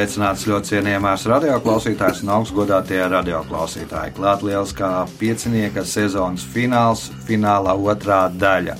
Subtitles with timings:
[0.00, 4.14] Sveicināts ļoti cienījamās radioklausītājas un augstgadātie radioklausītāji.
[4.16, 8.78] Klāt liels kā piecinieka sezonas fināls, fināla otrā daļa.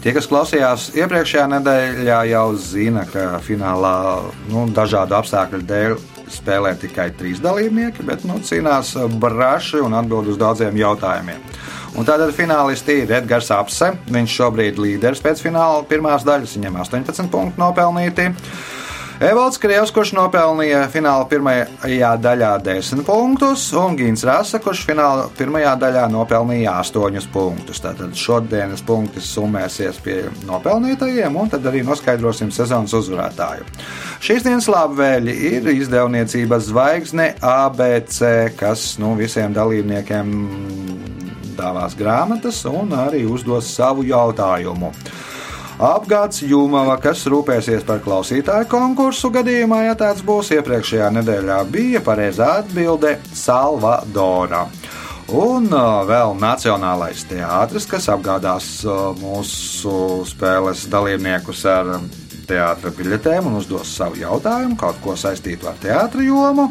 [0.00, 3.92] Tie, kas klausījās iepriekšējā nedēļā, jau zina, ka finālā
[4.48, 5.98] nu, dažādu apstākļu dēļ
[6.38, 11.44] spēlē tikai trīs dalībnieki, bet nu, cīnās braši un atbild uz daudziem jautājumiem.
[12.00, 13.92] Un tātad finālisti ir Edgars Apse.
[14.08, 18.30] Viņš šobrīd ir līderis pēc fināla pirmās daļas, viņam 18 punkti nopelnīti.
[19.16, 25.70] Evalds Krievs, kurš nopelnīja fināla pirmajā daļā 10 punktus, un Gins Rasa, kurš fināla pirmajā
[25.80, 27.80] daļā nopelnīja 8 punktus.
[27.80, 33.64] Tātad šodienas punkti summēsies pie nopelnītajiem, un tad arī noskaidrosim sezonas uzvarētāju.
[34.20, 38.20] Šīs dienas labvēļi ir izdevniecības zvaigzne ABC,
[38.60, 40.36] kas nu, visiem dalībniekiem
[41.56, 44.92] dāvās grāmatas un arī uzdos savu jautājumu.
[45.76, 52.46] Apgāds Jūmava, kas rūpēsies par klausītāju konkursu gadījumā, ja tāds būs iepriekšējā nedēļā, bija pareizā
[52.62, 54.62] atbilde Salvadora.
[55.36, 61.92] Un uh, vēl Nacionālais teātris, kas apgādās uh, mūsu spēles dalībniekus ar
[62.48, 66.70] teātris biļetēm un uzdos savu jautājumu, kaut ko saistītu ar teātris jomu,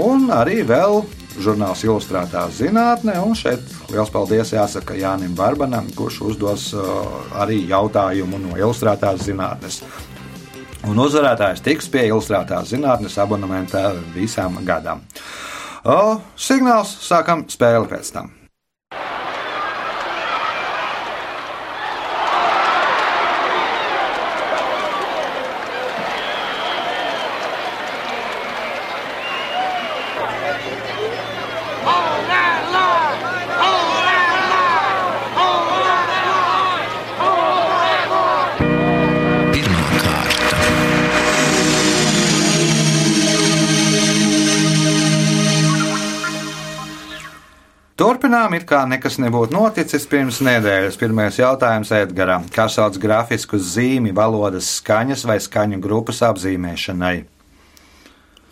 [0.00, 1.02] un arī vēl
[1.42, 3.16] žurnāls Ilustrētā zinātne.
[3.24, 6.84] Un šeit liels paldies jāsaka Jānim Barbanam, kurš uzdos uh,
[7.42, 9.82] arī jautājumu no Ilustrētās zinātnes.
[10.88, 15.02] Un uzvarētājs tiks pie Ilustrētās zinātnes abonementa visam gadam.
[15.88, 18.37] O, signāls sākam spēli pēc tam.
[48.48, 50.96] Turpinām, it kā nekas nebūtu noticis pirms nedēļas.
[50.96, 52.46] Pirmais jautājums Edgaram.
[52.48, 57.26] Kā sauc grafisku zīmi valodas skaņas vai skaņu grupas apzīmēšanai?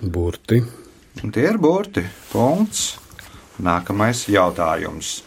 [0.02, 0.60] Burti.
[1.24, 2.04] Un tie ir burti.
[2.28, 2.98] Punkts.
[3.56, 5.22] Nākamais jautājums.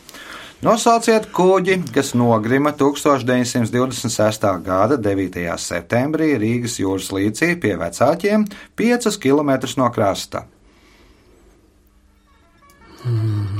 [0.61, 4.47] Nosauciet kuģi, kas nogrima 1926.
[4.61, 5.49] gada 9.
[5.57, 8.45] septembrī Rīgas jūras līcī pie vecākiem
[8.77, 10.45] 5 km no krasta.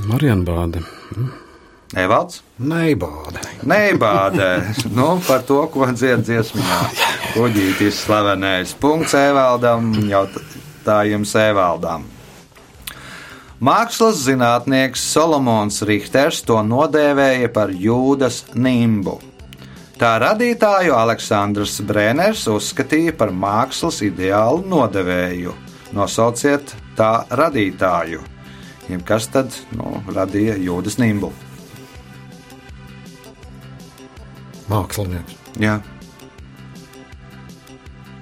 [0.06, 0.98] Marianbāde.
[1.97, 2.44] Evalds?
[2.62, 3.42] Neibāde.
[3.66, 4.50] Neibādē,
[4.94, 6.84] nu, par to, ko dzied dziesmā.
[7.34, 8.75] Kuģītis slavenais.
[8.78, 12.06] Punkts Evaldam, jautājums Evaldam.
[13.59, 19.18] Mākslas zinātnieks Solomons Richters to nodēvēja par jūdas nimbu.
[20.00, 25.58] Tā radītāju Aleksandrs Brēners uzskatīja par mākslas ideālu nodevēju.
[25.91, 28.22] Nosauciet tā radītāju.
[28.89, 31.29] Jeb kas tad nu, radīja jūdas nimbu?
[34.69, 35.38] Mākslinieks.
[35.61, 35.79] Jā.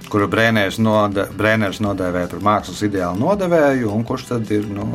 [0.07, 4.85] Kuru Brēners, node, Brēners nodēvēja par mākslas ideālu nodevēju, un kurš tad ir, nu,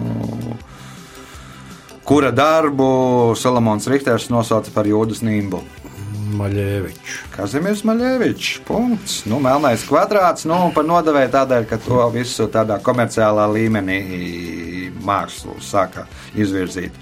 [2.09, 2.87] kura darbu
[3.37, 5.61] Salamons Richters nosauca par jūdas nimbu?
[6.37, 7.19] Maļēvičs.
[7.37, 8.51] Kazimierz Maļēvičs.
[8.69, 9.21] Punkts.
[9.31, 10.47] Nu, melnais kvadrāts.
[10.49, 14.01] Nu, par nodevēju tādēļ, ka to visu tādā komerciālā līmenī
[15.05, 16.97] mākslu sāka izvirzīt.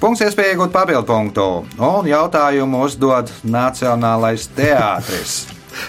[0.00, 1.46] Punkts iespēja iegūt papildu punktu.
[1.76, 5.42] Un jautājumu uzdod Nacionālais teātris.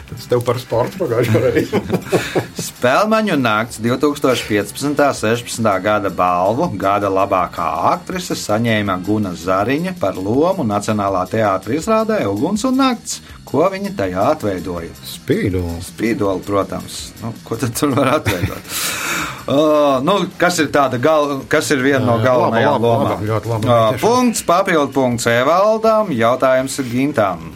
[0.10, 1.81] Tas tev par sportu pagājušajā reizē.
[2.68, 4.88] Spēlmaņu nakts 2015.
[4.92, 5.69] un 16.
[5.83, 12.80] gada balvu gada labākā aktrise saņēma Guna Zariņa par lomu Nacionālā teātra izrādē Uguns un
[12.81, 13.22] Nakts.
[13.48, 14.94] Ko viņa tajā atveidoja?
[15.07, 15.92] Spīdols.
[15.92, 17.01] Spīdoli, protams.
[17.22, 18.72] Nu, ko tad tur var atveidot?
[19.42, 23.98] Uh, nu, kas ir tāda gal, kas ir viena no Jā, jā, galvenajām lomām?
[24.00, 27.48] punkts, papildu punkts Evaldam, jautājums Gintam.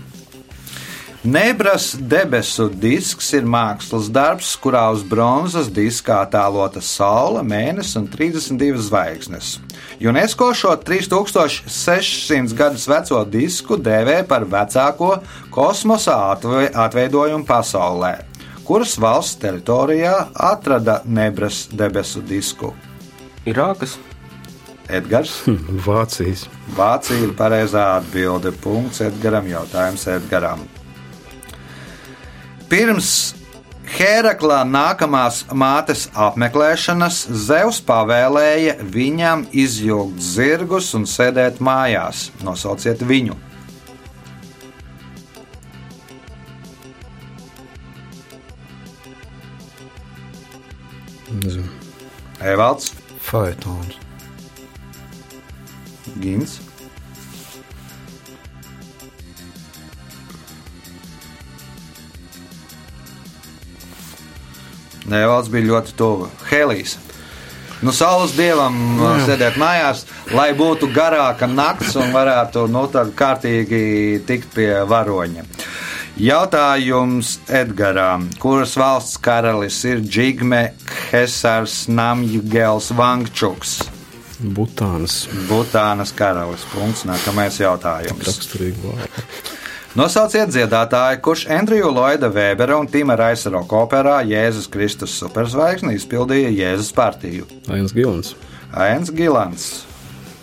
[1.25, 8.83] Nebras debesu disks ir mākslas darbs, kurā uz bronzas diska attēlota saule, mēnesis un 32
[8.85, 9.55] zvaigznes.
[10.05, 15.15] UNESCO šo 3600 gadus veco disku dēvē par vecāko
[15.49, 18.13] kosmosa atve atveidojumu pasaulē.
[18.69, 22.75] Kuras valsts teritorijā atrada Nebras debesu disku?
[23.49, 23.97] Irākas,
[24.93, 25.39] Edgars.
[25.89, 26.45] Vācijas.
[26.77, 28.53] Vācija ir pareizā atbilde.
[28.61, 29.49] Punkts Edgaram.
[29.49, 30.67] Jautājums Edgaram.
[32.69, 33.35] Pirms
[33.85, 42.31] Hēraklā nākamās mātes apmeklēšanas Zeus pavēlēja viņam izjūgt zirgus un sēdēt mājās.
[42.43, 43.37] Nosauciet viņu.
[52.45, 53.99] Evalds, Faetons.
[56.21, 56.59] Gins.
[65.11, 66.29] Nē, valsts bija ļoti tuvu.
[66.49, 66.97] Helijas.
[67.85, 74.55] Nu, saules dievam uh, sēdēt mājās, lai būtu garāka nakts un varētu nu, kārtīgi tikt
[74.55, 75.43] pie varoņa.
[76.15, 80.69] Jautājums Edgaram, kuras valsts karalis ir Džigme
[81.11, 83.81] Hesars Namjgels Vangčuks?
[84.39, 85.25] Butānas.
[85.49, 86.63] Butānas karalis.
[86.71, 87.05] Punkts.
[87.07, 88.25] Nākamais jautājums.
[88.27, 89.54] Raksturīgi vārdi.
[89.95, 96.49] Nosauciet dziedātāju, kurš Andriju Lloyda Vēbera un Tima Raisa roka operā Jēzus Kristus superzvaigzni izpildīja
[96.51, 97.47] Jēzus partiju.
[97.71, 98.33] Ains Gilans.
[98.75, 99.69] Ains Gilans.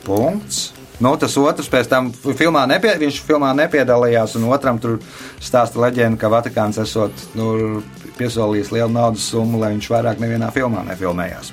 [0.07, 0.71] Punkts.
[1.05, 4.97] Nu, tas otrs pēc tam filmā, nepie, viņš filmā nepiedalījās, un otram tur
[5.37, 7.83] stāsta leģenda, ka Vatikāns esot nu,
[8.17, 11.53] piesolījis lielu naudas summu, lai viņš vairāk nevienā filmā nefilmējās.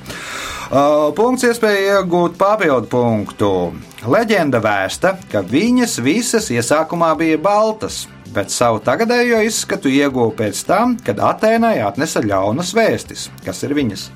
[0.70, 3.54] Uh, punkts iespēja iegūt papildu punktu.
[4.00, 10.96] Leģenda vēsta, ka viņas visas iesākumā bija baltas, bet savu tagadējo izskatu ieguva pēc tam,
[11.04, 14.08] kad Atēnai atnesa ļaunas vēstis, kas ir viņas.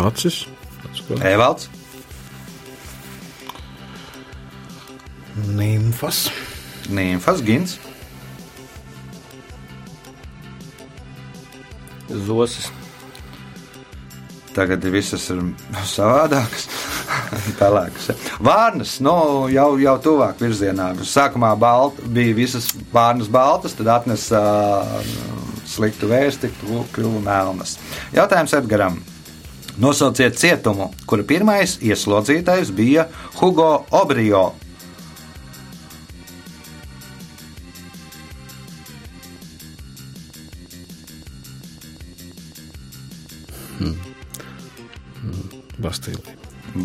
[0.00, 0.44] Acis.
[0.86, 1.26] Atskatās.
[1.26, 1.68] Evalds,
[5.50, 6.28] Nimfas.
[6.90, 7.76] Nīmfas, Gins,
[12.26, 12.70] Zosis.
[14.54, 15.42] Tagad visas ir
[15.86, 16.66] savādākas.
[17.60, 18.10] Pelēkas.
[18.42, 19.14] Vārnas nu,
[19.52, 20.90] jau, jau tuvāk virzienā.
[21.06, 24.40] Sākumā balt, bija visas vārnas baltas, tad atnesa
[24.82, 25.12] uh,
[25.70, 26.50] sliktu vēsti,
[26.94, 27.76] kļuva melnas.
[28.16, 28.98] Jautājums Edgaram.
[29.80, 33.06] Nosauciet cietumu, kura pirmais ieslodzītais bija
[33.38, 34.50] Hugo Obrio.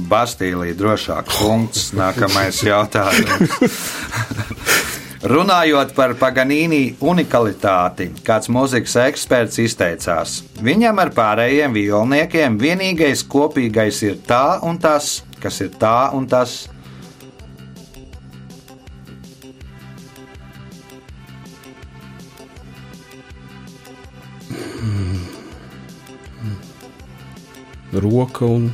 [0.10, 1.90] Bastīlī drošāk punkts.
[1.98, 3.56] Nākamais jautājums.
[5.26, 14.20] Runājot par Paganīni unikalitāti, kāds mūzikas eksperts izteicās, viņam ar pārējiem violniekiem vienīgais kopīgais ir
[14.28, 16.68] tā un tas, kas ir tā un tas.
[27.96, 28.70] Roka un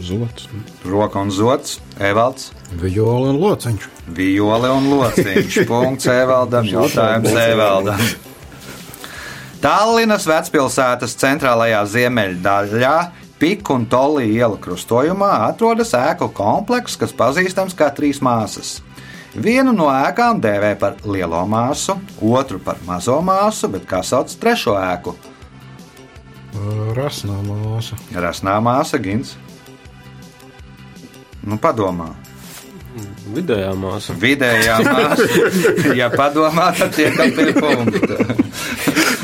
[0.00, 0.48] zots.
[0.84, 2.50] Roka un zots, Evalds,
[2.80, 3.86] Viola un lociņš.
[4.14, 5.62] Viole un lociņš.
[5.70, 8.04] Punkts Evaldam, jautājums Evaldam.
[9.60, 12.94] Tallinas vecpilsētas centrālajā ziemeļdaļā,
[13.40, 18.78] Piku un Tolī iela krustojumā, atrodas ēku komplekss, kas pazīstams kā trīs māsas.
[19.32, 24.74] Vienu no ēkām dēvē par lielo māsu, otru par mazo māsu, bet kā sauc trešo
[24.80, 25.14] ēku?
[26.96, 27.98] Rasnā māsa.
[28.14, 29.36] Rasnā māsa, Gins.
[31.46, 32.10] Nu, padomā.
[33.30, 34.16] Vidējā māsa.
[34.18, 35.28] Vidējā māsa.
[36.00, 38.18] Ja padomā, tad tiekam pie punkta.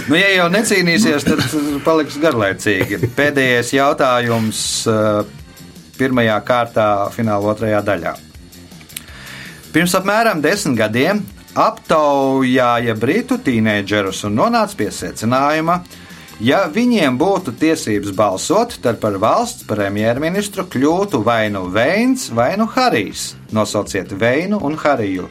[0.07, 1.43] Nu, ja jau necīnīsies, tad
[1.85, 3.11] paliks garlaicīgi.
[3.17, 5.35] Pēdējais jautājums eh,
[5.99, 8.15] pirmajā kārtā, fināla otrajā daļā.
[9.75, 11.25] Pirms apmēram desmit gadiem
[11.57, 15.81] aptaujāja britu tīneģerus un nonāca pie secinājuma,
[16.41, 22.69] ja viņiem būtu tiesības balsot, tad par valsts premjerministru kļūtu vai nu Veins vai nu
[22.77, 23.35] Harijs.
[23.53, 25.31] Nosauciet Veinu un Hariju.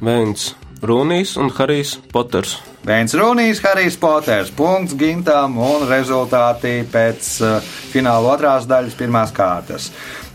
[0.00, 2.56] Vēns Runijs un Harijs Poters.
[2.80, 7.58] Viens runīs, Harijs Poters, punkts Gintam un rezultāti pēc uh,
[7.92, 9.90] fināla otrās daļas pirmās kārtas.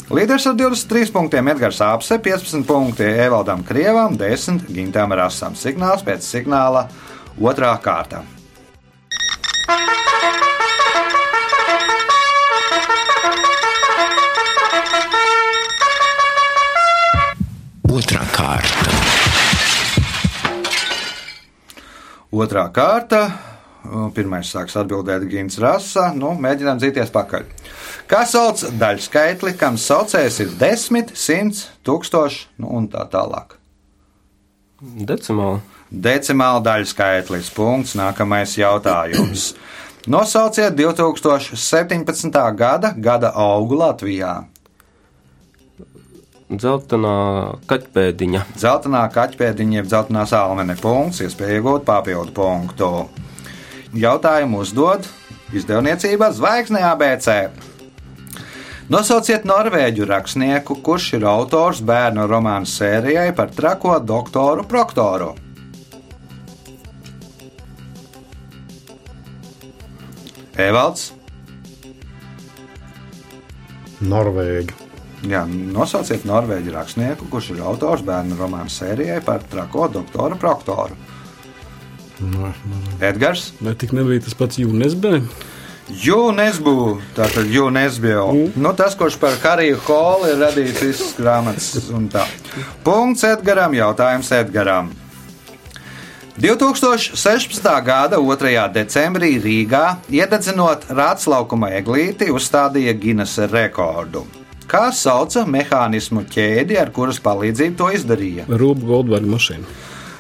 [0.06, 5.56] Līderis ar 23 punktiem Edgars Apse, 15 punkti Evaldam Krievam, 10 Gintam Rasam.
[5.58, 6.84] Signāls pēc signāla
[7.42, 8.22] otrā kārta.
[17.90, 18.96] Otra kārta.
[22.30, 23.24] Otrā kārta.
[24.14, 26.12] Pirmais sāks atbildēt Gins Rasa.
[26.14, 27.50] Nu, mēģinām dzīties pakaļ.
[28.06, 33.58] Kā sauc daļskaitli, kam saucējs ir 10, 100, 1000 nu, un tā tālāk?
[34.82, 35.64] Decimāli.
[35.90, 37.50] Decimāla daļa skaitlis.
[37.56, 37.96] Punkts.
[37.98, 39.54] Nākamais jautājums.
[40.12, 42.30] Nosauciet 2017.
[42.54, 44.36] gada gada augu Latvijā.
[46.46, 47.18] Dzeltenā
[47.66, 48.44] kaķpēdiņa.
[48.62, 50.78] Zeltainā kaķpēdiņa, jeb zeltainā salmene.
[50.78, 51.24] Punkts.
[51.26, 52.90] Iespēja iegūt papildu punktu.
[53.98, 55.08] Jautājumu uzdod
[55.56, 57.32] izdevniecība Zvaigzne ABC.
[58.86, 65.32] Nosauciet norvēģu rakstnieku, kurš ir autors bērnu romānu sērijai par trako doktoru Proktoru.
[70.56, 71.10] Evalds,
[74.06, 74.76] Norvēģi.
[75.32, 80.96] jā, nosauciet norvēģu rakstnieku, kurš ir autors bērnu romānu sērijai par trako doktoru Proktoru.
[82.22, 82.82] Nē, nē.
[83.10, 85.10] Edgars, Vai tik nebija tas pats UNSB?
[85.86, 86.74] Jūnesbu,
[87.14, 88.26] tātad Jūnesbio.
[88.58, 92.24] Nu, tas, kurš par Hariju Holu ir radījis visas grāmatas un tā.
[92.86, 94.90] Punkts Edgaram, jautājums Edgaram.
[96.42, 97.70] 2016.
[97.86, 98.56] gada 2.
[98.74, 104.26] decembrī Rīgā, iededzinot rātslaukuma eglīti, uzstādīja Guinness rekordu.
[104.66, 108.50] Kā sauca mehānismu ķēdi, ar kuras palīdzību to izdarīja?
[108.50, 109.70] Rūpa Goldberga mašīna.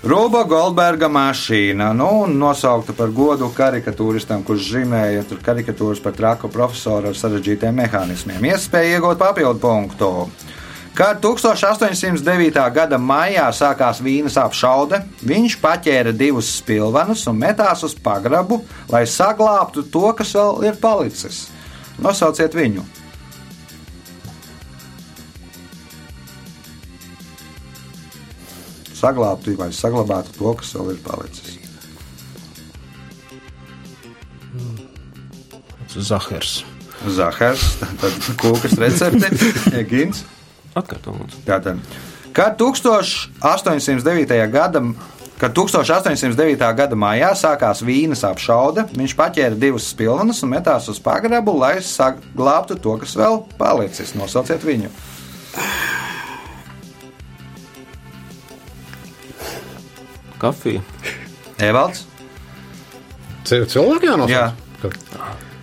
[0.06, 7.18] Rūba Goldberga mašīna, nu, nosaukta par godu karikatūristam, kurš zīmēja karikatūras par traku profesoru ar
[7.18, 8.46] sarežģītiem mehānismiem.
[8.52, 10.10] Iespēja iegūt papildu punktu.
[10.94, 12.60] Kad 1809.
[12.76, 18.60] gada maijā sākās vīnas apšaude, viņš paķēra divus spilvenus un metās uz pagrabu,
[18.94, 21.48] lai saglābtu to, kas vēl ir palicis.
[21.98, 22.86] Nosauciet viņu!
[29.06, 31.60] Saglābtu vai saglabātu to, kas vēl ir palicis.
[35.96, 36.64] Zahars.
[37.14, 37.66] Zahars,
[38.02, 39.30] tad kūkas recepte,
[39.92, 40.24] Gins.
[40.76, 41.38] Atkārtot.
[41.46, 41.80] Tātad,
[42.36, 44.34] kad 1809.
[44.52, 44.82] gada,
[45.40, 46.66] kad 1809.
[46.82, 52.82] gada maijā sākās vīnas apšaude, viņš paķēra divus spilvenus un metās uz pagrabu, lai saglabātu
[52.82, 54.18] to, kas vēl palicis.
[54.18, 54.90] Nosauciet viņu.
[60.46, 60.82] Kafija.
[61.70, 62.06] Evalds.
[63.46, 64.32] Cilvēki jānosauc.
[64.34, 64.46] Jā.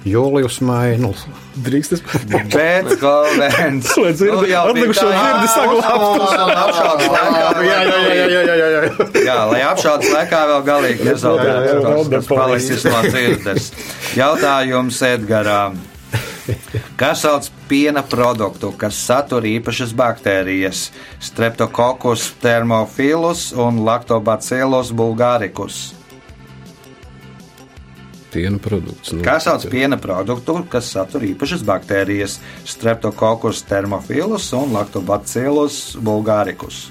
[0.03, 1.21] Jūlijus Mainls.
[1.63, 3.91] Drīkst es Bet Golvens.
[4.03, 6.27] Lai dzirdi- atlikušo dzirdi saglabātu.
[7.69, 8.83] jā, jā, jā, jā, jā, jā, jā.
[9.29, 11.77] Jā, lai apšaudas laikā vēl galīgi Jā, jā, nezaudētu
[12.17, 12.31] nepalīdz.
[12.33, 13.71] palicis no dzirdes.
[14.19, 15.79] Jautājums Edgarām.
[17.01, 20.91] Kas sauc piena produktu, kas satur īpašas baktērijas,
[21.23, 25.83] streptokokus, termofilus un laktobacillus bulgāricus?
[28.33, 29.13] Piena produkts.
[29.13, 36.87] Nu, Kas sauc piena produktu, kas satur īpašas baktērijas, streptokokus, termofilus un laktobacillus bulgāricus?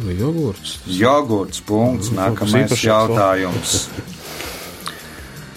[0.00, 0.78] Nu, Jogurts.
[0.92, 1.60] Jogurts.
[1.64, 2.12] Punkts.
[2.12, 3.86] Nu, Nākamais jautājums.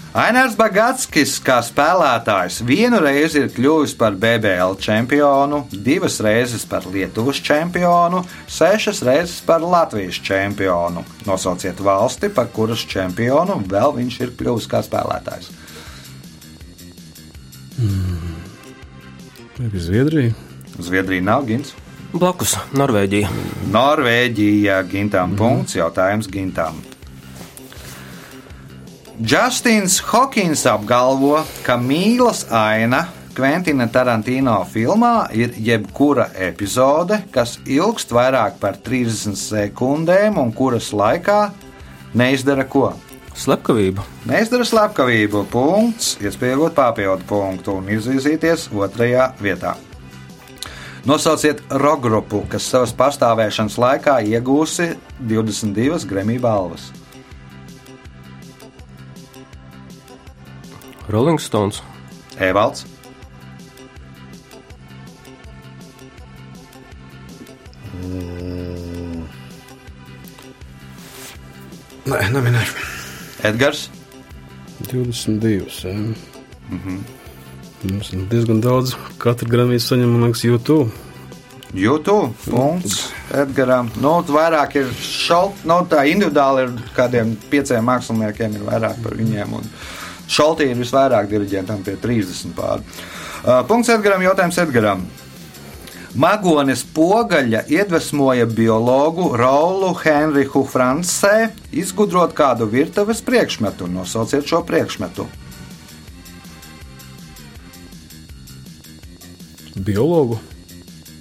[0.10, 7.38] Ainārs Bagatskis, kā spēlētājs, vienu reizi ir kļuvis par BBL čempionu, divas reizes par Lietuvas
[7.46, 11.06] čempionu, sešas reizes par Latvijas čempionu.
[11.30, 15.54] Nosauciet valsti, par kuras čempionu vēl viņš ir kļuvis kā spēlētājs.
[19.60, 20.34] Bija Zviedrija?
[20.80, 21.76] Zviedrija nav gins.
[22.10, 23.30] Blakus Norvēģija.
[23.70, 26.82] Norvēģija gintām punkts, jautājums gintām.
[29.20, 33.02] Justins Hokins apgalvo, ka mīlas aina
[33.36, 41.40] Kventina Tarantino filmā ir jebkura epizode, kas ilgst vairāk par 30 sekundēm un kuras laikā
[42.16, 42.94] neizdara ko.
[43.36, 44.06] Slepkavība.
[44.28, 49.76] Neizdara slepkavību, punkts, iespējot papildu punktu un izvirzīties otrajā vietā.
[51.08, 54.94] Nosauciet rokgrupu, kas savas pastāvēšanas laikā iegūsi
[55.28, 56.88] 22 Grammy balvas.
[61.10, 61.82] Rolling Stones.
[62.38, 62.86] Evalds,
[72.10, 72.86] Nē, neminēšu.
[73.46, 73.90] Edgars,
[74.88, 75.68] 22.
[75.84, 75.94] Jā.
[75.94, 76.16] Mm
[76.70, 77.00] -hmm.
[77.92, 78.96] Mums ir diezgan daudz.
[79.18, 80.92] Katru gramīnu saņem, man liekas, YouTube.
[81.74, 83.92] YouTube, punkts Edgaram.
[84.02, 89.54] Nu, vairāk ir šalti, nu, tā individuāli ir kādiem pieciem māksliniekiem, ir vairāk par viņiem.
[89.54, 89.64] Un
[90.30, 92.86] šaltī ir visvairāk diriģentam pie 30 pār.
[93.40, 95.04] Uh, punkts Edgaram, jautājums Edgaram.
[96.20, 103.88] Magonis pogaļa iedvesmoja biologu Raulu Henrihu Francē izgudrot kādu virtuves priekšmetu.
[103.88, 105.28] Nosauciet šo priekšmetu.
[109.76, 110.40] Biologu.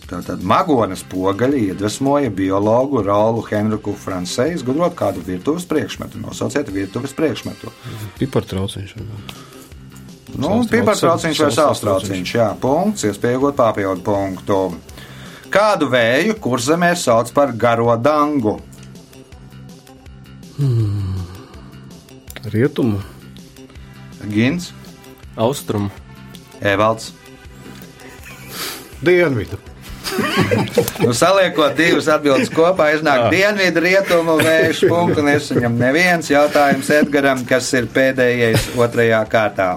[0.09, 6.23] Tātad Magonas pogaļi iedvesmoja biologu Raulu Henriku Francei izgudrot kādu virtuves priekšmetu.
[6.23, 7.73] Nosauciet virtuves priekšmetu.
[8.17, 8.95] Pipartrauciņš.
[10.39, 14.59] Nu, pipartrauciņš vai saustrauciņš, jā, punkts, iespējot papildu punktu.
[15.53, 18.57] Kādu vēju kurzemē sauc par garo dangu?
[22.49, 23.01] Rietumu.
[24.29, 24.73] Gins,
[25.37, 25.93] Austrumu,
[26.61, 27.13] Evalds.
[29.05, 29.68] Dienvidu.
[31.03, 35.25] Nu, saliekot divas atbildes kopā, iznāk dienvidu rietumu vējš punktu.
[35.27, 39.75] Nesaņem neviens jautājums Edgaram, kas ir pēdējais otrajā kārtā.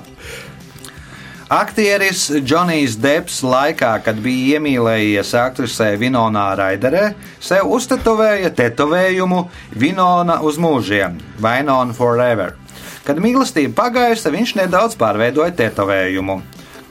[1.52, 7.10] Aktieris Džonijs Deps laikā, kad bija iemīlējies aktrisē Vinonā Raiderē,
[7.44, 9.42] sev uztetovēja tetovējumu
[9.76, 12.56] Vinona uz mūžiem, Vainona Forever.
[13.04, 16.40] Kad mīlestība pagaisa, viņš nedaudz pārveidoja tetovējumu.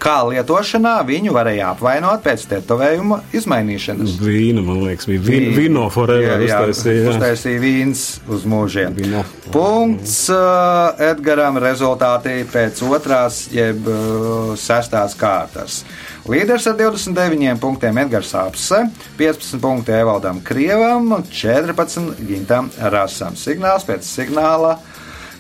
[0.01, 4.15] Kā lietošanā viņu varēja apvainot pēc tetovējuma izmainīšanas.
[4.23, 6.41] Vīna, man liekas, bija vīna, vīno forever.
[6.41, 7.11] Jā, jā, uztaisīja, jā.
[7.13, 8.97] uztaisīja vīns uz mūžiem.
[8.97, 9.25] Vino.
[9.53, 15.83] Punkts uh, Edgaram rezultātī pēc otrās, jeb uh, sestās kārtas.
[16.31, 18.87] Līderis ar 29 punktiem Edgars Apse,
[19.21, 23.37] 15 punkti Evaldam Krievam, 14 Gintam Rasam.
[23.37, 24.79] Signāls pēc signāla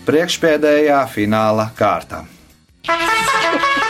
[0.04, 2.26] priekšpēdējā fināla kārta.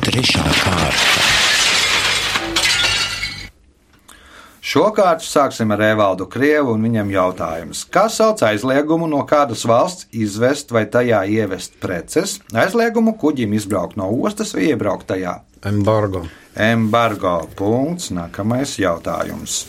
[0.00, 1.10] Trešā kārta.
[4.70, 7.82] Šo kārtu sāksim ar Evaldu Krievu un viņam jautājums.
[7.92, 12.38] Kā sauc aizliegumu no kādas valsts izvest vai tajā ievest preces?
[12.56, 15.42] Aizliegumu kuģim izbraukt no ostas vai iebraukt tajā?
[15.68, 16.24] Embargo.
[16.56, 17.36] Embargo.
[17.58, 18.08] Punkts.
[18.16, 19.66] Nākamais jautājums.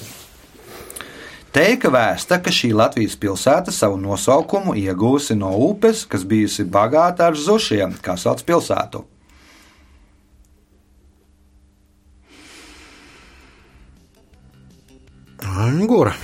[1.51, 7.35] Teika vēsta, ka šī Latvijas pilsēta savu nosaukumu iegūsi no upes, kas bijusi bagāta ar
[7.35, 9.03] zušiem, kā sauc pilsētu.
[15.44, 16.16] Angura.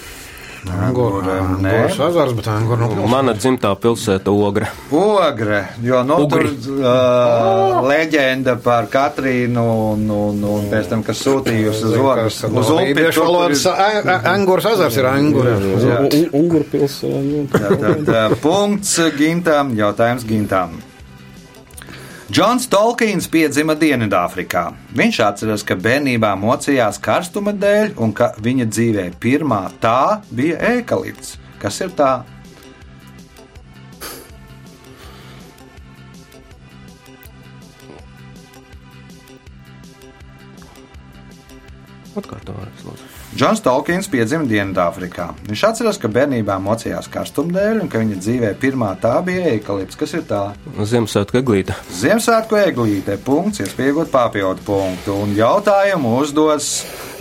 [0.71, 1.35] Angura.
[1.61, 1.71] nē.
[1.73, 3.09] Angurs ezers, bet Angura nav pilsēta.
[3.09, 4.67] mana dzimtā pilsēta Ogre.
[4.91, 6.51] Ogre, jo nu, tur Ugri.
[6.79, 12.41] uh, leģenda par Katrīnu un, un, un pēc tam, kas sūtījusi uz ogres.
[12.43, 15.55] Uz tur, kur valodas ir- Angurs ezers ir Angura.
[15.59, 16.01] Jā.
[16.33, 18.29] Unguru pilsēta.
[18.41, 20.77] Punkts Gintam, jautājums Gintam.
[22.27, 24.65] Džons Tolkiens piedzima Dienvidāfrikā.
[24.99, 31.37] Viņš atceras, ka bērnībā mocījās karstuma dēļ, un ka viņa dzīvē pirmā tā bija ēkalipts.
[31.61, 32.25] Kas ir tā?
[42.17, 42.96] Atkārtojiet, lūdzu.
[43.37, 45.27] Džons Tolkiens piedzima Dienvidāfrikā.
[45.45, 49.99] Viņš atceras, ka bērnībā mocījās karstuma dēļ, un ka viņa dzīvē pirmā tā bija ēkalipts.
[49.99, 50.39] Kas ir tā?
[50.73, 51.75] Ziemassvētku eglīte.
[51.99, 55.19] Ziemassvētku eglīte, punkts, iespējot papildu punktu.
[55.27, 56.71] Un jautājumu uzdos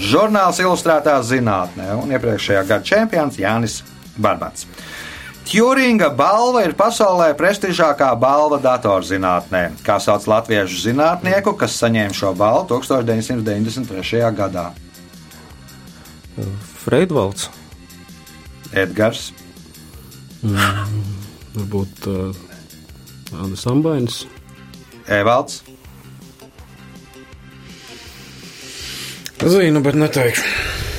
[0.01, 3.83] žurnāls Ilustrētā zinātnē un iepriekšējā gada čempions Jānis
[4.17, 4.65] Barbats.
[5.45, 9.67] Tjuringa balva ir pasaulē prestižākā balva datorzinātnē.
[9.85, 14.25] Kā sauc latviešu zinātnieku, kas saņēma šo balvu 1993.
[14.41, 14.71] gadā?
[16.85, 17.51] Freidvalds,
[18.77, 19.31] Edgars,
[21.57, 24.19] Varbūt uh, Andris Ambainis.
[25.07, 25.63] Evalds,
[29.47, 30.43] Zinu, bet neteikšu.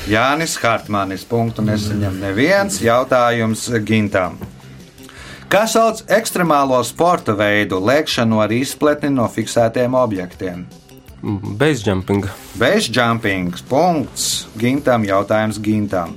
[0.08, 1.24] Jānis Hartmanis.
[1.28, 4.38] Punktu nesaņem neviens jautājums Gintam.
[5.50, 10.66] Kā sauc ekstremālo sporta veidu, lēkšanu ar izpletni no fiksētiem objektiem?
[11.22, 16.14] Basejumping, Base jumping, punkts, gintam, jautājums gintam.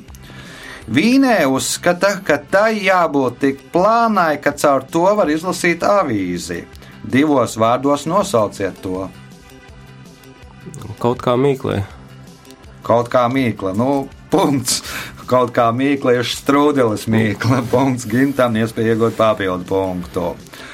[0.91, 6.65] Vīnē uzskata, ka tai jābūt tik plānai, ka caur to var izlasīt avīzi.
[7.01, 9.09] Divos vārdos nosauciet to.
[11.01, 11.81] kaut kā mīklē.
[12.85, 14.83] Kaut kā mīkla, nu, punkts.
[15.25, 17.63] Kaut kā mīkla ir strūdelis mīkla.
[17.71, 20.33] Punkts gintam, iespēja iegūt papildu punktu.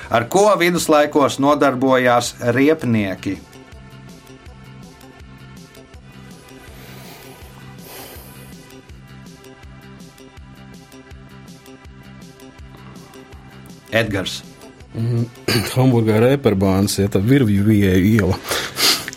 [0.09, 3.37] Ar ko viduslaikos nodarbojās riepnieki?
[13.99, 14.39] Edgars.
[15.75, 18.38] Hamburgā reperbāns, ja tā virvju iela.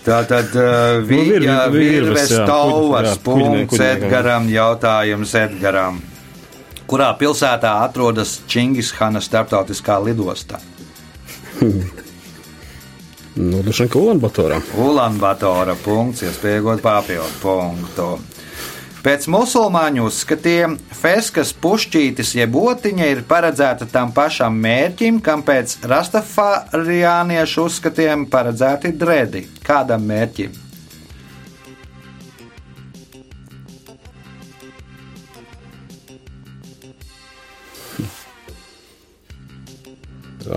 [0.00, 3.80] Tā tad uh, virvi- viņa virves, tauvas punkts.
[3.84, 6.00] Edgaram, jautājums Edgaram.
[6.90, 10.58] Kurā pilsētā atrodas Čingishana starptautiskā lidosta?
[13.40, 14.56] Nu, droši vien, ka Ulanbatorā.
[14.82, 18.08] Ulanbatora punkts, iespējot papildu punktu.
[19.00, 27.64] Pēc musulmaņu uzskatiem feskas pušķītis jeb otiņa ir paredzēta tam pašam mērķim, kam pēc rastafārijāniešu
[27.64, 29.46] uzskatiem paredzēti dredi.
[29.64, 30.52] Kādam mērķim?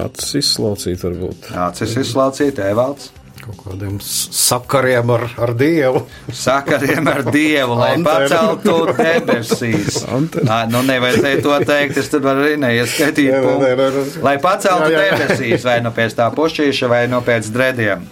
[0.04, 1.54] Acis izslaucīt, varbūt.
[1.70, 3.14] Acis izslaucīt, Evalds.
[3.44, 6.06] Kaut kādiem sakariem ar, ar Dievu.
[6.32, 9.98] Sakariem ar Dievu, lai paceltu debesīs.
[10.48, 12.56] Nā, nu nevajadzēja to teikt, es tur arī
[13.36, 13.66] nē, punktu.
[13.66, 14.04] nē, nē, nē.
[14.24, 15.18] Lai paceltu jā, jā.
[15.20, 18.08] debesīs, vai nu pēc tā pušķīša, vai nu pēc drediem.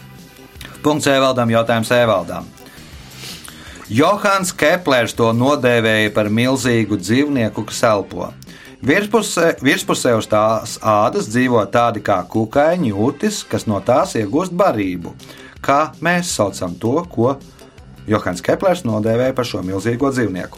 [0.84, 2.52] Punkts Evaldam, jautājums Evaldam.
[3.92, 8.34] Johans Keplers to nodēvēja par milzīgu dzīvnieku, kas elpo.
[8.82, 15.14] Virspusē, virspusē uz tās ādas dzīvo tādi kā kukaiņi, jūtis, kas no tās iegūst barību.
[15.62, 17.36] Kā mēs saucam to, ko
[18.10, 20.58] Johans Keplers nodēvēja par šo milzīgo dzīvnieku?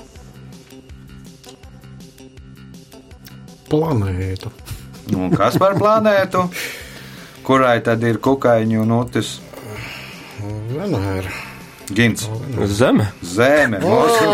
[3.73, 4.51] Planētu.
[5.11, 6.45] Nu, un kas par planētu?
[7.43, 9.33] Kurai tad ir kukaiņi un utis?
[10.71, 11.31] Venēra.
[11.91, 12.29] Gins,
[12.71, 13.09] Zeme.
[13.19, 13.81] Zeme.
[13.83, 14.31] mūsu-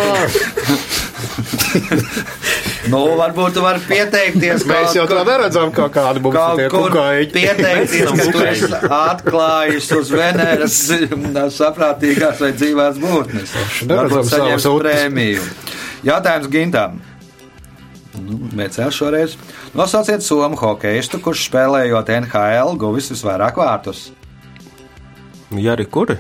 [2.91, 4.65] nu, varbūt tu vari pieteikties.
[4.69, 7.30] Mēs jau tā neredzam, kā kādi mums Kaut tie kur kukaiņi.
[7.36, 10.80] pieteikties, ka tu esi atklājis uz Venēras
[11.58, 13.56] saprātīgās vai dzīvās būtnes.
[13.89, 15.45] Varbūt saņems prēmiju.
[16.08, 16.99] Jautājums Gintam.
[18.19, 19.36] Nu, Mēģinājums šoreiz.
[19.78, 24.10] Nosauciet somu hokeistu, kurš spēlējot NHL guvis visvairāk vārtus.
[25.56, 26.17] Jari kuri?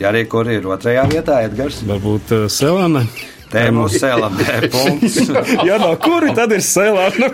[0.00, 1.82] Ja arī kur ir otrajā vietā, Edgars.
[1.86, 3.04] Varbūt uh, Selēna.
[3.54, 5.18] Te mums Selamē punkts.
[5.64, 7.28] Jā, no kuri tad ir Selēna?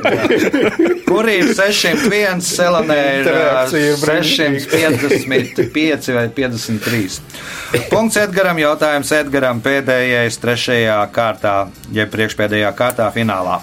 [1.08, 4.92] Kur ir 601, Selamē ir ā, Interakcija ir brīnišķīga.
[5.00, 7.88] 655 vai 53.
[7.90, 11.56] Punkts Edgaram, jautājums Edgaram pēdējais trešajā kārtā,
[11.94, 13.60] jeb priekšpēdējā kārtā finālā.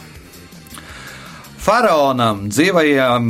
[1.67, 3.25] Faraonam dzīvajam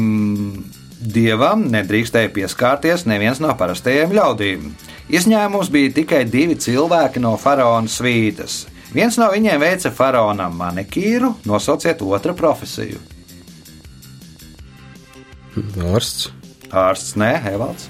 [1.01, 4.67] dievam nedrīkstēja pieskārties neviens no parastajiem ļaudīm.
[5.13, 8.65] Izņēmums bija tikai divi cilvēki no faraona svītas.
[8.95, 12.99] Viens no viņiem veica faraonam manikīru, nosauciet otru profesiju.
[15.91, 16.29] Ārsts.
[16.67, 17.87] Ārsts, nē, Evalds,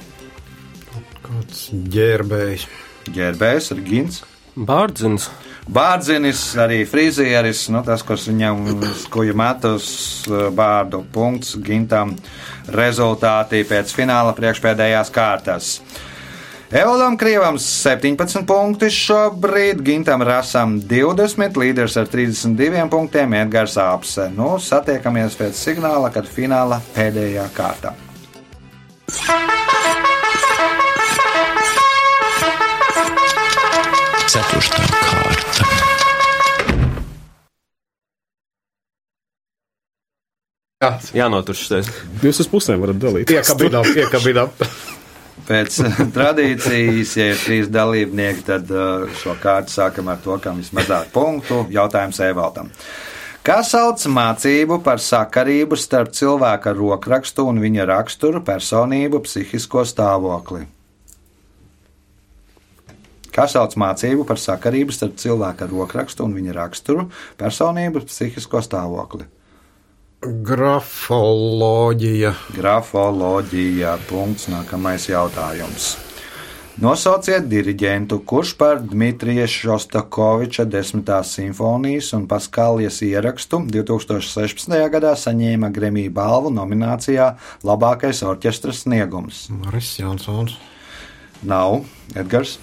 [1.26, 2.68] Kāds ģērbējs.
[3.12, 4.22] ģērbējs, ir gins.
[4.56, 5.28] Bārdzins.
[5.68, 8.62] Bārdzinis, arī frizieris, nu, tas, kas viņam
[9.02, 9.90] skuja metus
[10.56, 12.14] bārdu punkts gintam
[12.72, 15.74] rezultātī pēc fināla priekšpēdējās kārtas.
[16.72, 24.26] Evaldam Krievam 17 punkti šobrīd, Gintam Rasam 20, līderis ar 32 punktiem, Edgars Apse.
[24.36, 27.94] Nu, satiekamies pēc signāla, kad fināla pēdējā kārta.
[34.28, 35.72] Ceturtā kārta.
[40.84, 41.88] Jā, Jānotur šis.
[42.28, 43.32] Jūs uz pusēm varat dalīt.
[43.32, 44.52] piekabinām, piekabinām.
[45.48, 45.78] Pēc
[46.16, 51.64] tradīcijas, ja ir trīs dalībnieki, tad uh, šo kārtu sākam ar to, kam vismazāk punktu.
[51.72, 52.72] Jautājums Evaldam.
[53.48, 60.66] Kā sauc mācību par sakarību starp cilvēka rokrakstu un viņa raksturu, personību, psihisko stāvokli?
[63.32, 67.08] Kā sauc mācību par sakarību starp cilvēka rokrakstu un viņa raksturu,
[67.40, 69.30] personību, psihisko stāvokli?
[70.22, 70.72] Grafoloģija.
[72.56, 73.98] Grafoloģija.
[74.10, 74.48] Punkts.
[74.50, 75.98] Nākamais jautājums.
[76.82, 81.24] Nosauciet diriģentu, kurš par Dmitrija Šostakoviča 10.
[81.26, 84.90] simfonijas un Paskalijas ierakstu 2016.
[84.94, 89.48] gadā saņēma Gremija balvu nominācijā Labākais orķestra sniegums.
[89.54, 90.58] Maris Jansons.
[91.44, 91.84] Nav
[92.16, 92.58] Edgars,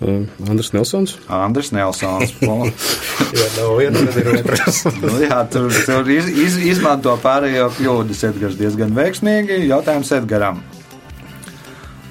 [0.00, 1.14] Uh, Andris Nelsons.
[1.32, 2.34] Andris Nelsons.
[2.42, 4.82] Jā, nav viena, tad ir otrs.
[5.00, 8.20] nu, jā, tur tur iz, iz, izmanto pārējo kļūdas.
[8.28, 9.62] Edgars diezgan veiksmīgi.
[9.70, 10.60] Jautājums Edgaram.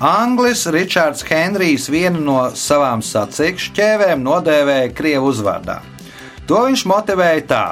[0.02, 5.80] Anglis Ričards Henrijs vienu no savām sacīkšķēvēm nodēvēja Krievu uzvārdā.
[6.50, 7.64] To viņš motivēja tā.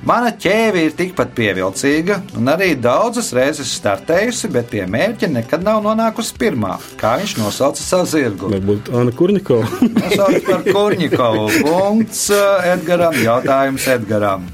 [0.00, 5.82] Mana ķēve ir tikpat pievilcīga un arī daudzas reizes startējusi, bet pie mērķa nekad nav
[5.84, 6.78] nonākusi pirmā.
[7.00, 8.48] Kā viņš nosauca savu zirgu?
[8.54, 9.68] Varbūt Anna Kurnikova.
[9.98, 11.44] Nosauc par Kurņikovu.
[11.66, 13.20] Punkts eh, Edgaram.
[13.20, 14.48] Jautājums Edgaram.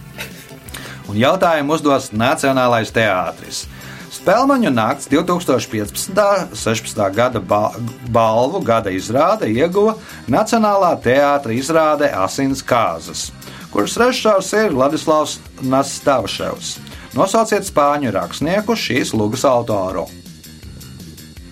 [1.07, 3.69] Un jautājumu uzdos Nacionālais teātris.
[4.17, 6.11] Spēlmaņu nakts 2015.
[6.59, 7.03] 16.
[7.15, 7.69] gada ba
[8.11, 9.95] balvu gada izrāde ieguva
[10.27, 13.29] Nacionālā teātra izrāde Asins Kāzas,
[13.77, 16.69] kuras režisors ir Ladislavs Nastavševs.
[17.13, 20.07] Nosauciet spāņu rakstnieku šīs lugas autoru.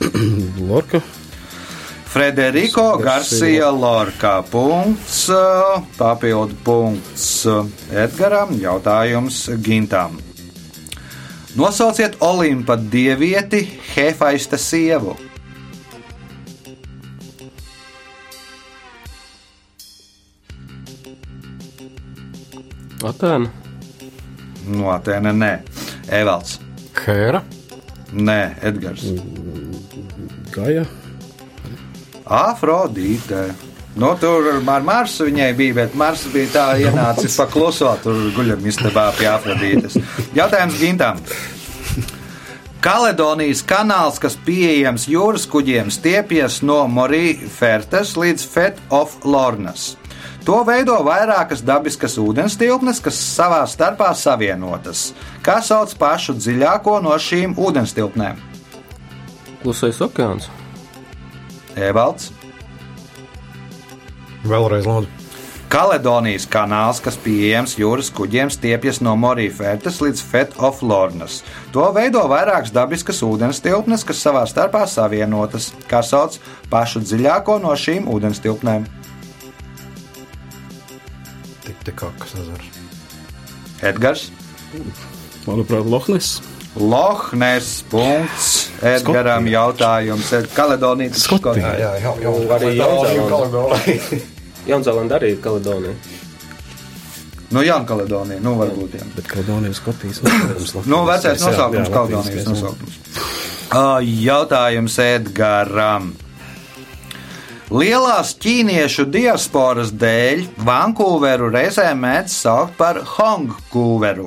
[0.70, 1.02] Lorka.
[2.08, 4.38] Frederiko Garcia Lorca.
[4.48, 5.26] Punkts,
[5.98, 7.44] papildu punkts
[7.92, 10.16] Edgaram, jautājums Gintam.
[11.60, 15.18] Nosauciet Olimpa dievieti Hefaista sievu.
[23.10, 23.50] Atēna.
[24.70, 25.52] No Atēna nē.
[26.12, 26.58] Evalds.
[27.04, 27.42] Hēra.
[28.14, 29.06] Nē, Edgars.
[30.54, 30.84] Gaja.
[32.24, 33.48] Afrodīte.
[33.94, 39.10] Nu, tur ar Marsu viņai bija, bet Mars bija tā ienācis pakluso, tur guļam istabā
[39.18, 39.98] pie Afrodītes.
[40.34, 41.20] Jautājums Gintam.
[42.84, 49.94] Kaledonijas kanāls, kas pieejams jūras kuģiem, stiepjas no Morīfertes līdz Fet of Lornas.
[50.44, 55.14] To veido vairākas dabiskas ūdenstilpnes, kas savā starpā savienotas.
[55.40, 58.42] Kā sauc pašu dziļāko no šīm ūdenstilpnēm?
[59.62, 60.50] Klusais okeāns.
[61.80, 62.28] Evalds.
[64.44, 65.08] Vēlreiz lūdzu.
[65.72, 71.38] Kaledonijas kanāls, kas pieejams jūras kuģiem, stiepjas no Morīfertes līdz Fet of Lornas.
[71.72, 75.72] To veido vairākas dabiskas ūdenstilpnes, kas savā starpā savienotas.
[75.88, 76.36] Kā sauc
[76.70, 78.84] pašu dziļāko no šīm ūdenstilpnēm?
[78.84, 79.03] Tik
[81.86, 82.66] tik kā kas ezers.
[83.84, 84.26] Edgars.
[85.44, 86.40] Manuprāt, Lohnes.
[86.74, 87.70] Lohnes.
[87.90, 88.50] Punkts.
[88.82, 90.32] Edgaram jautājums.
[90.56, 91.74] Kaledonijas Skotija.
[91.78, 93.80] Jā, jā, jā, jau Arī Jaunzēlanda.
[94.66, 95.94] Jaunzēlanda arī ir Kaledonija.
[97.54, 98.42] No Jaunkaledonijas.
[98.42, 98.96] Nu, varbūt.
[98.98, 99.06] Jā.
[99.14, 100.74] Bet Kaledonijas Skotijas nosaukums.
[100.90, 102.50] Nu, vecais Jā, nosaukums, jā, Kaledonijas jā.
[102.50, 103.00] nosaukums.
[104.24, 106.12] Jautājums Edgaram.
[107.72, 114.26] Lielās ķīniešu diasporas dēļ Vankūveru reizēm mēdz saukt par Hongkūveru.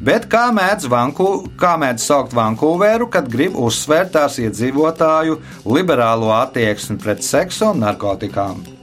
[0.00, 1.28] Bet kā mēdz, Vankū,
[1.60, 5.36] kā mēdz saukt Vankūveru, kad grib uzsvērt tās iedzīvotāju
[5.68, 8.77] liberālo attieksmi pret seksu un narkotikām?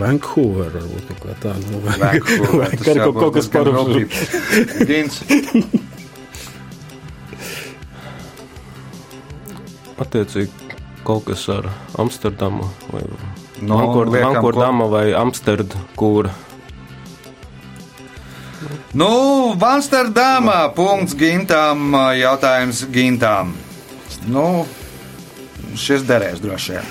[0.00, 1.52] Vancouver varbūt kaut kā tā.
[1.68, 4.10] Nu, vai jābūt kaut kas diezgan par rūpīgi.
[4.88, 5.14] Gins.
[10.00, 10.50] Attiecīgi
[11.04, 11.68] kaut kas ar
[12.00, 13.04] Amsterdamu vai
[13.60, 13.76] Nu,
[14.08, 16.32] liekam, Vankūrdama vai Amsterdamkūra.
[18.96, 19.10] Nu,
[19.52, 23.52] Amsterdamā punkts Gintam, jautājums Gintam.
[24.32, 24.64] Nu,
[25.76, 26.88] šis derēs droši vien.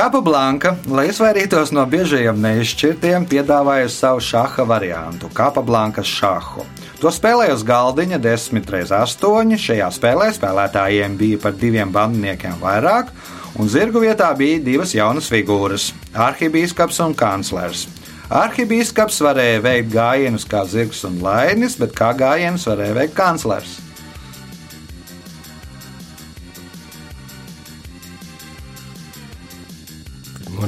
[0.00, 6.64] Kapablanka, lai izvairītos no biežajiem neizšķirtiem, piedāvāja savu šāda variantu- Kapablankas šāhu.
[7.02, 9.58] To spēlēja uz galdiņa 10 x 8.
[9.60, 13.12] Šajā spēlē spēlētājiem bija par diviem bandiniekiem vairāk,
[13.58, 15.92] un zirgu vietā bija divas jaunas figūras-
[16.28, 17.86] arhibīskaps un kanclers.
[18.30, 23.89] Arhibīskaps varēja veikt gājienus kā zirgs un lainis, bet kā gājienus varēja veikt kanclers.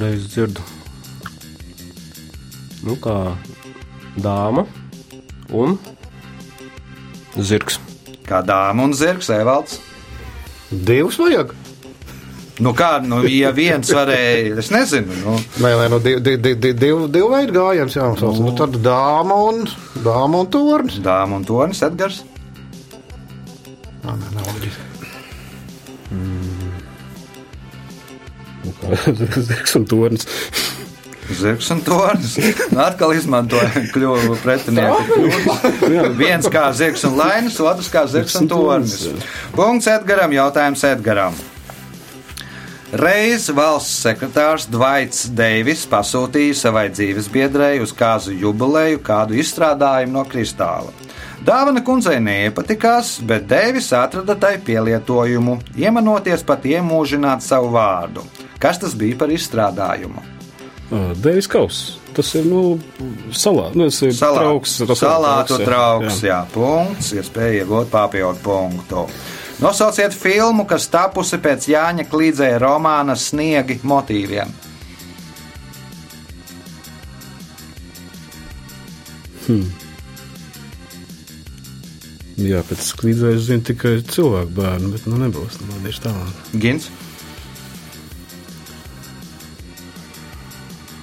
[0.03, 0.63] Reiz dzirdu.
[2.83, 3.37] Nu, kā
[4.19, 4.65] dāma
[5.55, 5.77] un
[7.39, 7.79] zirgs.
[8.27, 9.79] Kā dāma un zirgs, Evalds.
[10.73, 11.55] Divus vajag.
[12.63, 16.59] Nu, kā, nu, ja viens varēja, es nezinu, nu, Nē, nē, no divu div, div,
[16.61, 18.43] div, div, div veidu gājiens jānosauc.
[18.43, 19.65] Nu, tad dāma un,
[20.05, 21.01] dāma un tornis.
[21.03, 22.23] dāma un tonis Edgars.
[24.03, 24.92] Nē, nē, loģiski.
[29.49, 30.29] Zirgs un tornis.
[31.31, 32.35] Zirgs un tonis.
[32.73, 35.29] Nu, atkal izmantoja kļuvu pretinieku.
[36.19, 39.07] Viens kā zirgs un lainis, otrs kā zirgs un tonis.
[39.55, 41.39] Punkts Edgaram, jautājums Edgaram.
[42.93, 50.27] Reiz valsts sekretārs Dvaits Deivis pasūtīja savai dzīves biedrei uz kāzu jubileju kādu izstrādājumu no
[50.29, 50.93] kristāla.
[51.43, 58.27] Dāvana kundzei neiepatikās, bet Deivis atrada tai pielietojumu, iemanoties pat iemūžināt savu vārdu.
[58.63, 60.23] Kas tas bija par izstrādājumu?
[61.25, 61.97] Devis Kauss.
[62.13, 62.77] Tas ir, nu,
[63.33, 63.71] salā.
[63.75, 64.75] Nu, tas ir Salā- trauks.
[64.87, 65.65] tas Salātu jā.
[65.65, 69.07] trauks, jā, punkts, iespēja iegūt papildu punktu.
[69.63, 74.53] Nosauciet filmu, kas tapusi pēc Jāņa Klīdzēja romāna Sniegi motīviem.
[82.43, 85.59] Jā, pēc klīdzēs zinu tikai cilvēku bērnu, bet nu nebūs.
[85.63, 86.39] Nu, tieši tālāk.
[86.63, 86.89] Gins,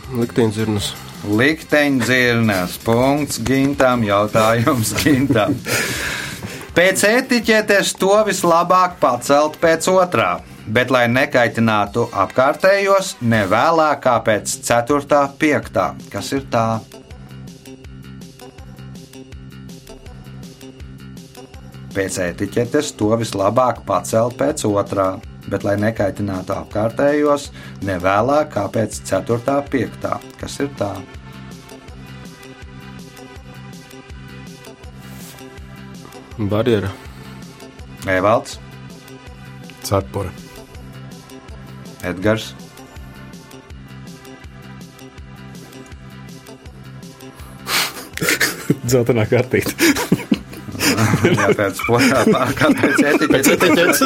[0.09, 0.93] Likteņzirnas.
[1.37, 5.53] likteņdzirnes, punkts Gintam, jautājums Gintam.
[6.73, 10.39] Pēc etiķetes to vislabāk pacelt pēc otrā.
[10.69, 15.21] bet lai nekaitinātu apkārtējos, ne vēlāk kā pēc 4.
[15.41, 15.79] 5.
[16.13, 16.65] Kas ir tā?
[21.89, 25.09] Pēc etiķetes to vislabāk pacelt pēc otrā,
[25.49, 27.49] bet lai nekaitinātu apkārtējos,
[27.87, 29.57] ne vēlāk kā pēc 4.
[29.71, 30.11] 5.
[30.39, 30.93] Kas ir tā?
[36.39, 36.91] Barjera.
[38.07, 38.59] Evalds,
[39.83, 40.31] Cepura.
[42.07, 42.53] Edgars,
[48.91, 50.18] Zeltainā kartīte.
[51.25, 53.99] Jā, pēc otrā pārkāpuma, pēc etiķetes.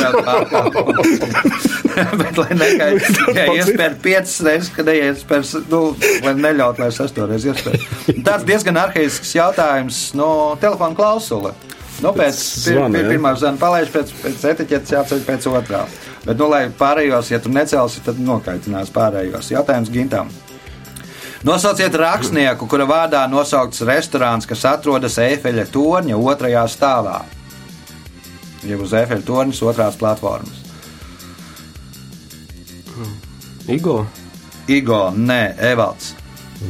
[2.19, 5.81] Bet, lai nekaitītu, ja iespēja piecas reizes, kad neiespējas, nu,
[6.25, 7.79] lai neļaut, lai sesto reizi iespēja.
[8.25, 10.29] Tāds diezgan arhaisks jautājums no
[10.61, 11.53] telefona klausula.
[12.01, 13.11] Nu, pēc pir, Zvana, pir, ja?
[13.13, 15.83] pirmā zvana palaiž, pēc, pēc etiķetes jāceļ pēc otrā.
[16.23, 19.51] Bet, nu, lai pārējos, ja tu necelsi, tad nokaitinās pārējos.
[19.53, 20.31] Jautājums Gintam.
[21.43, 27.17] Nosauciet rakstnieku, kura vārdā nosaukts restorāns, kas atrodas Eifeļa torņa otrajā stāvā.
[28.63, 30.61] Jau uz Eifeļa torņa otrās platformas.
[33.67, 34.05] Igo.
[34.71, 36.13] Igo, nē, Evalds,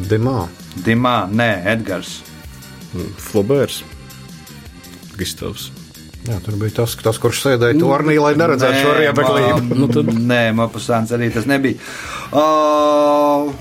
[0.10, 0.48] Dimā.
[0.86, 2.16] Dimā, nē, Edgars.
[3.22, 3.84] Flobērs.
[5.18, 5.68] Gistavs.
[6.26, 9.76] Jā, tur bija tas, tas kurš sēdēja tornī, lai neredzētu šo riebeklību.
[9.84, 11.78] Nu, tad- Nē, Mopusāns arī tas nebija.
[12.32, 13.52] Uh,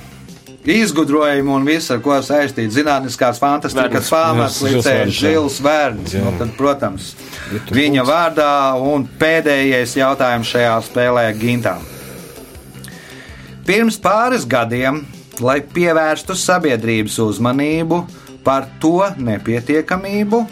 [0.62, 4.10] Izgudrojumi un viss, ar ko saistīts zinātniskās fantastikas Verns.
[4.14, 5.56] pamats, Jā, līdz Žils.
[5.58, 6.22] Jā.
[6.22, 7.16] Nu, tad, protams,
[7.74, 11.82] viņa vārdā un pēdējais jautājums šajā spēlē Gintām.
[13.66, 15.02] Pirms pāris gadiem,
[15.42, 18.04] lai pievērstu sabiedrības uzmanību
[18.46, 20.44] par to nepietiekamību,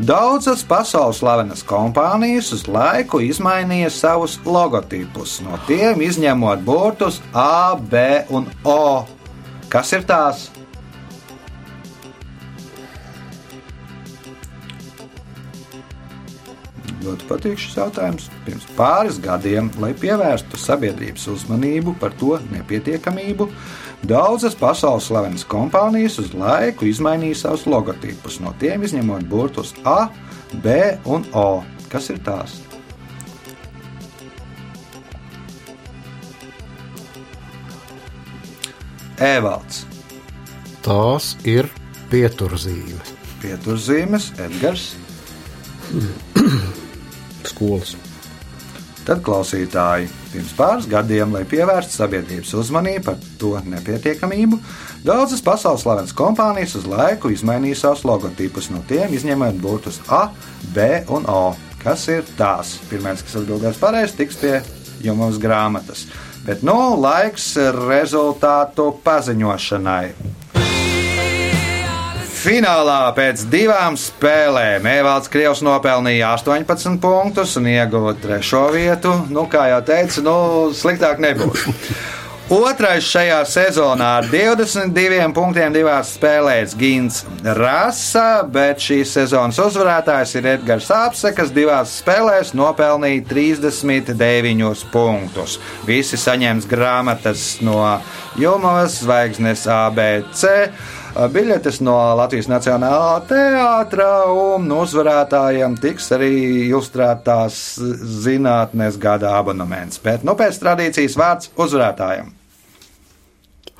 [0.00, 8.22] daudzas pasaules slavenas kompānijas uz laiku izmainīja savus logotipus, no tiem izņemot burtus A, B
[8.32, 9.04] un O.
[9.70, 10.48] Kas ir tās?
[17.00, 18.26] Ļoti patīk šis jautājums.
[18.44, 23.46] Pirms pāris gadiem, lai pievērstu sabiedrības uzmanību par to nepietiekamību,
[24.10, 30.10] daudzas pasaules slavenas kompānijas uz laiku izmainīja savus logotipus, no tiem izņemot burtus A,
[30.64, 31.62] B un O.
[31.90, 32.58] Kas ir tās?
[39.20, 39.84] Evalds,
[40.80, 41.66] Tās ir
[42.08, 43.10] pieturzīmes.
[43.42, 44.94] pieturzīmes, Edgars.
[47.50, 47.96] Skolas.
[49.04, 54.58] Tad klausītāji pirms pāris gadiem, lai pievērstu sabiedrības uzmanību par to nepietiekamību,
[55.04, 60.28] daudzas pasaules slavenas kompānijas uz laiku izmainīja savus logotipus, no tiem izņemot burtus A,
[60.74, 61.56] B un O.
[61.80, 62.74] Kas ir tās?
[62.90, 64.58] Pirmais, kas atbildēs pareizi, tiks pie
[65.00, 66.04] jums grāmatas.
[66.50, 70.06] Bet nu laiks rezultātu paziņošanai.
[72.40, 79.12] Finālā pēc divām spēlēm Evalds Krievs nopelnīja 18 punktus un ieguva trešo vietu.
[79.30, 80.34] Nu, kā jau teicu, nu,
[80.74, 81.68] sliktāk nebūs.
[82.50, 90.48] Otrais šajā sezonā ar 22 punktiem divās spēlēs Gins Rasa, bet šīs sezonas uzvarētājs ir
[90.56, 95.60] Edgars Apse, kas divās spēlēs nopelnīja 39 punktus.
[95.86, 97.84] Visi saņems grāmatas no
[98.34, 100.42] Jumavas zvaigznes ABC
[101.30, 106.34] biļetes no Latvijas Nacionālā teātra, un uzvarētājiem tiks arī
[106.66, 107.62] ilustrētās
[108.26, 110.02] zinātnes gada abonements.
[110.02, 112.39] Bet nu, pēc tradīcijas vārds uzvarētājiem.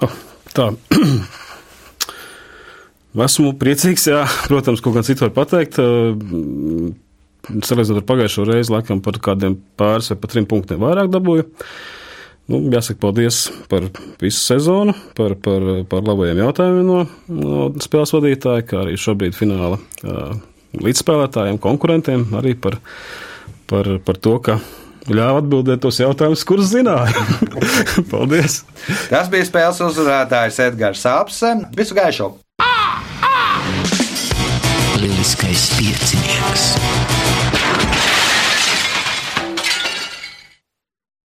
[0.05, 0.17] Oh,
[0.57, 0.71] tā.
[3.27, 5.81] Esmu priecīgs, jā, protams, ko gan citu var pateikt.
[7.51, 11.49] Salīdzinot ar pagājušo reizi, laikam par kādiem pāris vai pat trim punktiem vairāk dabūju.
[12.51, 13.87] Nu, jāsaka paldies par
[14.23, 19.79] visu sezonu, par, par, par labajiem jautājumiem no, no spēles vadītāja, kā arī šobrīd fināla
[20.79, 22.79] līdzspēlētājiem, konkurentiem, arī par,
[23.71, 24.59] par, par to, ka
[25.09, 27.25] ļāva atbildēt tos jautājumus, kurus zināja.
[28.13, 28.63] paldies!
[29.09, 31.55] Tas bija spēles uzvarētājs Edgars Apse.
[31.77, 32.33] Visu gaišu!
[35.01, 36.30] Lieliskais piecinieks.